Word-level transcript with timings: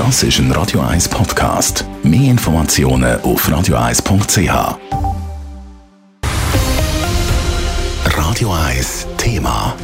Das 0.00 0.22
ist 0.22 0.38
ein 0.38 0.50
Radio 0.52 0.80
1 0.80 1.10
Podcast. 1.10 1.84
Mehr 2.02 2.30
Informationen 2.30 3.20
auf 3.20 3.46
radio1.ch. 3.46 4.78
Radio 8.06 8.50
1 8.50 9.06
Thema. 9.18 9.76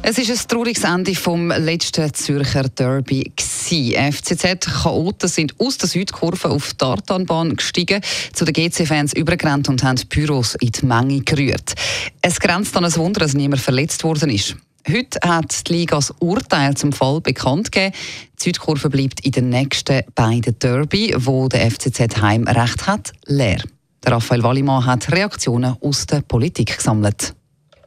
Es 0.00 0.16
ist 0.16 0.30
ein 0.30 0.48
trauriges 0.48 0.84
Ende 0.84 1.14
vom 1.14 1.50
letzten 1.50 2.14
Zürcher 2.14 2.70
Derby. 2.70 3.30
FCZ-Chaoten 3.36 5.28
sind 5.28 5.54
aus 5.60 5.76
der 5.76 5.90
Südkurve 5.90 6.48
auf 6.48 6.70
die 6.70 6.78
Tartanbahn 6.78 7.56
gestiegen, 7.56 8.00
zu 8.32 8.46
den 8.46 8.54
GC-Fans 8.54 9.12
übergerannt 9.12 9.68
und 9.68 9.84
haben 9.84 10.00
Pyros 10.08 10.54
in 10.54 10.70
die 10.70 10.86
Menge 10.86 11.20
gerührt. 11.20 11.74
Es 12.22 12.40
grenzt 12.40 12.74
an 12.74 12.86
ein 12.86 12.96
Wunder, 12.96 13.20
dass 13.20 13.34
niemand 13.34 13.60
verletzt 13.60 14.02
worden 14.02 14.30
ist. 14.30 14.56
Heute 14.86 15.18
hat 15.26 15.68
die 15.68 15.72
Liga 15.72 15.96
das 15.96 16.10
Urteil 16.18 16.74
zum 16.74 16.92
Fall 16.92 17.22
bekannt 17.22 17.72
gegeben. 17.72 17.94
Die 18.38 18.44
Südkurve 18.44 18.90
bleibt 18.90 19.24
in 19.24 19.32
den 19.32 19.48
nächsten 19.48 20.02
beiden 20.14 20.58
Derby, 20.58 21.14
wo 21.16 21.48
der 21.48 21.70
FCZ 21.70 22.20
Heimrecht 22.20 22.86
hat, 22.86 23.12
leer. 23.24 23.62
Raphael 24.04 24.42
Wallimann 24.42 24.84
hat 24.84 25.10
Reaktionen 25.10 25.76
aus 25.80 26.04
der 26.04 26.20
Politik 26.20 26.76
gesammelt. 26.76 27.34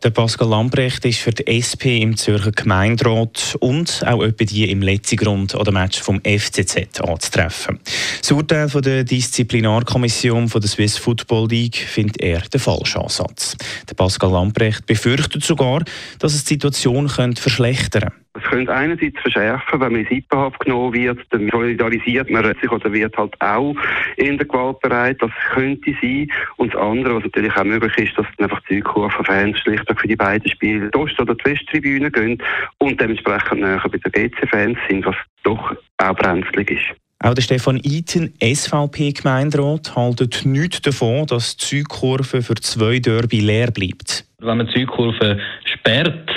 Der 0.04 0.12
Pascal 0.12 0.50
Lambrecht 0.50 1.06
ist 1.06 1.20
für 1.20 1.32
die 1.32 1.48
SP 1.50 1.98
im 1.98 2.16
Zürcher 2.18 2.52
Gemeinderat 2.52 3.56
und 3.60 4.04
auch 4.06 4.24
etwa 4.24 4.46
die 4.46 4.70
im 4.70 4.84
letzten 4.84 5.18
Grund 5.18 5.56
an 5.56 5.64
dem 5.64 5.74
Match 5.74 6.00
vom 6.00 6.22
FCZ 6.22 7.02
anzutreffen. 7.02 7.80
Das 8.22 8.32
Urteil 8.32 8.70
von 8.70 8.84
der 8.84 9.04
Disziplinarkommission 9.04 10.50
von 10.50 10.62
der 10.62 10.70
Swiss 10.70 10.98
Football 10.98 11.48
League 11.50 11.78
findet 11.78 12.22
er 12.22 12.42
den 12.42 12.60
falschen 12.60 13.02
Ansatz. 13.02 13.58
Der 13.90 13.96
Pascal 13.96 14.32
Lambrecht 14.32 14.86
befürchtet 14.86 15.44
sogar, 15.44 15.84
dass 16.20 16.36
es 16.36 16.44
die 16.44 16.54
Situation 16.54 17.08
könnte 17.08 17.42
verschlechtern 17.42 18.04
könnte. 18.04 18.27
Es 18.38 18.44
könnte 18.44 18.74
einerseits 18.74 19.20
verschärfen, 19.20 19.80
wenn 19.80 19.92
man 19.92 20.02
in 20.02 20.08
Sippenhaft 20.08 20.60
genommen 20.60 20.94
wird, 20.94 21.20
dann 21.32 21.50
solidarisiert 21.50 22.30
man 22.30 22.46
sich 22.62 22.72
oder 22.72 22.92
wird 22.94 23.18
halt 23.18 23.34
auch 23.42 23.76
in 24.18 24.38
der 24.38 24.48
Gewalt 24.48 24.80
bereit. 24.82 25.18
Das 25.22 25.32
könnte 25.54 25.96
sein. 26.02 26.28
Und 26.58 26.74
das 26.74 26.82
andere, 26.82 27.16
was 27.16 27.24
natürlich 27.24 27.56
auch 27.56 27.64
möglich 27.64 27.98
ist, 27.98 28.18
dass 28.18 28.28
dann 28.38 28.50
einfach 28.50 28.62
die 28.70 28.76
Südkurven-Fans 28.76 29.60
schlichtweg 29.60 30.00
für 30.00 30.08
die 30.08 30.16
beiden 30.16 30.50
Spiele 30.52 30.92
die 30.92 30.98
Ost- 30.98 31.20
oder 31.20 31.34
die 31.34 31.46
Westtribüne 31.46 32.12
gehen 32.12 32.42
und 32.78 33.02
dementsprechend 33.02 33.62
näher 33.62 33.82
bei 33.84 33.98
den 33.98 34.12
GC-Fans 34.12 34.78
sind, 34.88 35.06
was 35.06 35.16
doch 35.44 35.76
auch 35.98 36.16
brenzlig 36.16 36.72
ist. 36.72 36.96
Auch 37.20 37.34
der 37.34 37.42
Stefan 37.42 37.78
Eiten, 37.84 38.34
SVP-Gemeinderat, 38.40 39.96
haltet 39.96 40.46
nichts 40.46 40.82
davon, 40.82 41.26
dass 41.26 41.58
die 41.58 41.66
Südkurve 41.66 42.44
für 42.44 42.56
zwei 42.56 43.00
Derby 43.00 43.40
leer 43.40 43.72
bleibt. 43.72 44.26
Wenn 44.38 44.58
man 44.58 44.68
die 44.68 44.74
Südkurve 44.74 45.40
sperrt, 45.66 46.30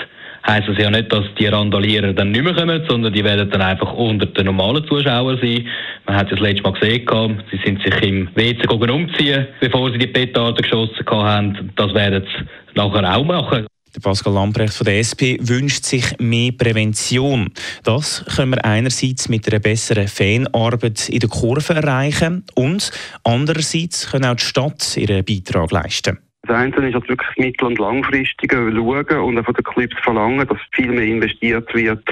heisst 0.46 0.69
das 0.69 0.78
ja 0.78 0.91
nicht, 0.91 1.12
dass 1.12 1.24
die 1.38 1.46
Randalierer 1.46 2.12
dann 2.12 2.30
nicht 2.30 2.42
mehr 2.42 2.55
kommen, 2.55 2.83
sondern 2.88 3.12
die 3.12 3.24
werden 3.24 3.50
dann 3.50 3.62
einfach 3.62 3.92
unter 3.92 4.27
den 4.27 4.47
normalen 4.47 4.86
Zuschauern 4.86 5.38
sein. 5.41 5.66
Man 6.06 6.16
hat 6.16 6.27
es 6.27 6.38
das 6.38 6.41
letzte 6.41 6.62
Mal 6.62 6.72
gesehen, 6.72 7.42
sie 7.50 7.60
sind 7.64 7.82
sich 7.82 8.02
im 8.02 8.28
WC 8.34 8.66
umziehen, 8.69 9.47
bevor 9.60 9.91
sie 9.91 9.98
die 9.98 10.06
Petarden 10.06 10.62
geschossen 10.62 11.06
haben. 11.10 11.72
Das 11.77 11.94
werden 11.94 12.24
sie 12.27 12.44
nachher 12.74 13.16
auch 13.16 13.24
machen. 13.24 13.66
Der 13.94 14.00
Pascal 14.00 14.34
Lamprecht 14.34 14.74
von 14.74 14.84
der 14.84 15.00
SP 15.02 15.34
wünscht 15.41 15.84
sich 15.84 16.05
mehr 16.20 16.52
Prävention. 16.52 17.50
Das 17.82 18.25
können 18.36 18.52
wir 18.52 18.64
einerseits 18.64 19.28
mit 19.28 19.48
einer 19.48 19.58
besseren 19.58 20.06
Fanarbeit 20.06 21.08
in 21.08 21.19
der 21.19 21.28
Kurve 21.28 21.75
erreichen 21.75 22.44
und 22.54 22.92
andererseits 23.25 24.08
können 24.08 24.27
auch 24.27 24.36
die 24.36 24.44
Stadt 24.44 24.97
ihren 24.97 25.25
Beitrag 25.25 25.72
leisten. 25.72 26.19
Das 26.51 26.59
eine 26.59 26.89
ist 26.89 26.95
halt 26.95 27.09
wirklich 27.09 27.37
mittel- 27.37 27.67
und 27.67 27.79
langfristig 27.79 28.53
schauen 28.53 28.77
und 28.77 29.45
von 29.45 29.55
den 29.55 29.65
Clubs 29.65 29.95
verlangen, 30.03 30.48
dass 30.48 30.59
viel 30.73 30.91
mehr 30.91 31.05
investiert 31.05 31.73
wird 31.73 32.03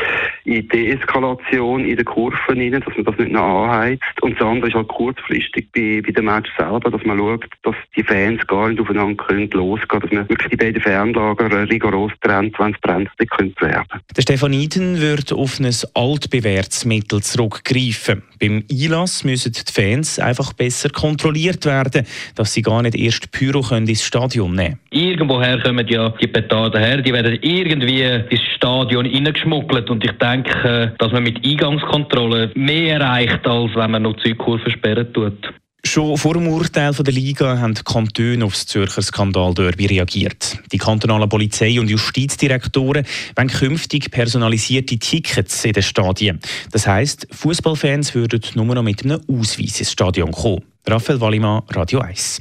in 0.45 0.69
Deeskalation 0.69 1.85
in 1.85 1.97
den 1.97 2.05
Kurven 2.05 2.39
rein, 2.47 2.71
dass 2.71 2.95
man 2.95 3.05
das 3.05 3.19
nicht 3.19 3.33
noch 3.33 3.65
anheizt. 3.65 4.03
Und 4.23 4.39
das 4.39 4.47
andere 4.47 4.69
ist 4.69 4.77
halt 4.77 4.87
kurzfristig 4.87 5.67
bei, 5.75 6.01
bei 6.07 6.13
dem 6.13 6.27
Match 6.27 6.49
selber, 6.57 6.89
dass 6.89 7.05
man 7.05 7.19
schaut, 7.19 7.47
dass 7.65 7.75
die 7.97 8.05
Fans 8.05 8.47
gar 8.47 8.69
nicht 8.69 8.81
aufeinander 8.81 9.25
können 9.25 9.51
losgehen, 9.51 10.01
dass 10.01 10.13
man 10.13 10.29
wirklich 10.29 10.51
die 10.51 10.57
beiden 10.57 10.81
Fernlager 10.83 11.69
rigoros 11.69 12.13
trennt, 12.21 12.57
wenn 12.61 12.75
es 12.75 12.81
brenzlig 12.81 13.31
könnte 13.31 13.61
werden. 13.61 14.01
Der 14.17 14.23
Stefan 14.23 14.53
Iden 14.53 15.01
wird 15.01 15.33
auf 15.33 15.59
ein 15.59 15.69
altbewährtes 15.95 16.85
Mittel 16.85 17.23
zurückgreifen. 17.23 18.23
Beim 18.41 18.63
Einlass 18.71 19.25
müssen 19.25 19.53
die 19.53 19.73
Fans 19.73 20.21
einfach 20.21 20.53
besser 20.53 20.91
kontrolliert 20.91 21.67
werden, 21.67 22.07
dass 22.37 22.55
sie 22.55 22.63
gar 22.63 22.83
nicht 22.83 22.95
erst 22.95 23.33
Pyro 23.33 23.63
können 23.63 23.89
ins 23.89 24.05
Stadion 24.05 24.28
nehmen 24.37 24.79
Irgendwoher 24.91 25.61
kommen 25.61 25.87
ja 25.89 26.09
die 26.11 26.27
Petarden 26.27 26.81
her, 26.81 27.03
die 27.03 27.13
werden 27.13 27.39
irgendwie 27.43 28.03
ins 28.03 28.43
Stadion 28.57 29.05
hineingeschmuggelt 29.05 29.91
und 29.91 30.05
ich 30.05 30.13
denke, 30.13 30.95
dass 30.99 31.13
man 31.13 31.23
mit 31.23 31.45
Eingangskontrolle 31.45 32.51
mehr 32.55 33.01
erreicht, 33.01 33.47
als 33.47 33.75
wenn 33.75 33.91
man 33.91 34.03
noch 34.03 34.17
Zeugkurven 34.17 34.73
sperren 34.73 35.13
tut. 35.13 35.53
Schon 35.85 36.19
vor 36.19 36.35
dem 36.35 36.49
Urteil 36.49 36.93
der 36.93 37.15
Liga 37.15 37.59
haben 37.59 37.73
die 37.73 37.83
Kantone 37.83 38.45
auf 38.45 38.53
das 38.53 38.67
Zürcher 38.67 39.01
Skandalderby 39.01 39.87
reagiert. 39.87 40.59
Die 40.73 40.77
kantonalen 40.77 41.29
Polizei- 41.29 41.79
und 41.81 41.89
Justizdirektoren 41.89 43.07
wollen 43.37 43.49
künftig 43.49 44.11
personalisierte 44.11 44.99
Tickets 44.99 45.65
in 45.65 45.73
den 45.73 45.83
Stadien. 45.83 46.41
Das 46.73 46.87
heisst, 46.87 47.27
Fußballfans 47.31 48.15
würden 48.15 48.43
nur 48.55 48.75
noch 48.75 48.83
mit 48.83 49.05
einem 49.05 49.21
Ausweis 49.31 49.79
ins 49.79 49.93
Stadion 49.93 50.33
kommen. 50.33 50.63
Raphael 50.87 51.21
Wallimann, 51.21 51.63
Radio 51.71 52.01
1. 52.01 52.41